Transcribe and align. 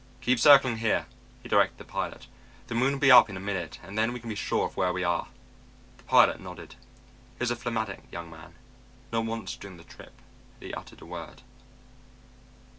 "Keep 0.21 0.39
circling 0.39 0.77
here," 0.77 1.05
he 1.43 1.47
directed 1.47 1.77
the 1.77 1.83
pilot. 1.83 2.25
"The 2.65 2.73
moon'll 2.73 2.97
be 2.97 3.11
up 3.11 3.29
in 3.29 3.37
a 3.37 3.39
minute 3.39 3.79
and 3.83 3.95
then 3.95 4.13
we 4.13 4.19
can 4.19 4.29
be 4.29 4.35
sure 4.35 4.65
of 4.65 4.75
where 4.75 4.91
we 4.91 5.03
are." 5.03 5.27
The 5.97 6.03
pilot 6.05 6.39
nodded. 6.39 6.71
He 7.37 7.37
was 7.41 7.51
a 7.51 7.55
phlegmatic 7.55 8.11
young 8.11 8.27
man. 8.31 8.55
Not 9.11 9.25
once 9.25 9.55
during 9.55 9.77
the 9.77 9.83
trip 9.83 10.19
had 10.57 10.65
he 10.65 10.73
uttered 10.73 11.01
a 11.01 11.05
word. 11.05 11.43